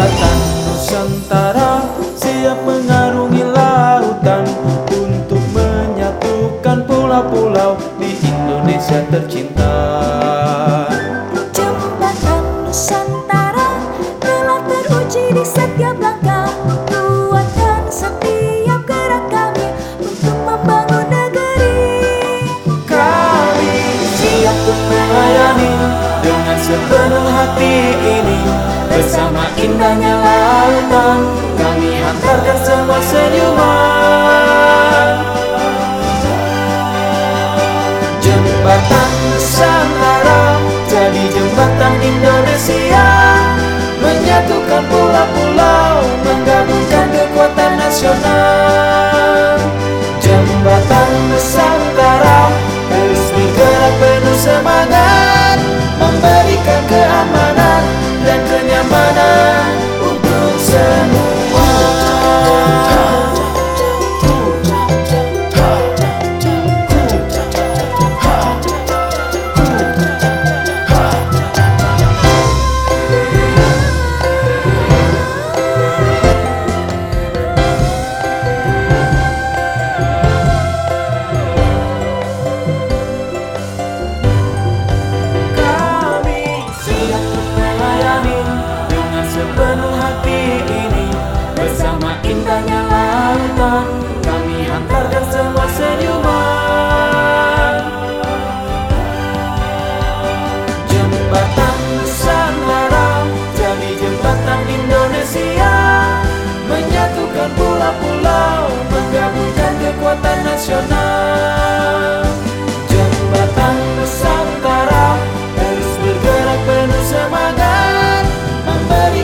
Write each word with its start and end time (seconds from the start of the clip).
persahabatan 0.00 0.36
Nusantara 0.64 1.72
siap 2.16 2.58
mengarungi 2.64 3.44
lautan 3.44 4.44
Untuk 4.96 5.42
menyatukan 5.52 6.88
pulau-pulau 6.88 7.76
di 8.00 8.16
Indonesia 8.24 9.04
tercinta. 9.12 9.76
Jembatan 11.52 12.44
Nusantara 12.64 13.76
telah 14.18 14.60
teruji 14.64 15.36
di 15.36 15.44
setiap 15.44 15.96
langkah. 16.00 16.48
Kuatkan 16.88 17.84
setiap 17.92 18.80
gerak 18.88 19.24
kami 19.28 19.68
untuk 20.00 20.36
membangun 20.48 21.06
negeri. 21.12 21.76
Kami 22.88 23.74
siap 24.16 24.56
untuk 24.64 24.80
melayani 24.88 25.72
dengan 26.24 26.58
sepenuh 26.58 27.26
hati. 27.36 27.74
ini 28.00 28.19
Bersama 29.00 29.48
indahnya 29.56 30.12
lautan 30.12 31.24
kami 31.56 32.04
hantarkan 32.04 32.58
semua 32.60 33.00
senyuman 33.00 33.99
mana 58.90 59.29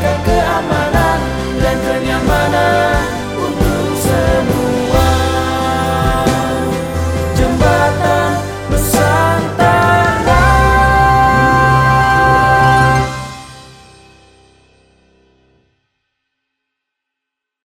menjaga 0.00 0.24
keamanan 0.24 0.79